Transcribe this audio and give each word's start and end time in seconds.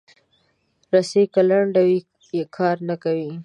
رسۍ 0.93 1.23
که 1.33 1.41
لنډه 1.49 1.81
وي، 1.87 1.99
کار 2.57 2.77
نه 2.89 2.95
کوي. 3.03 3.31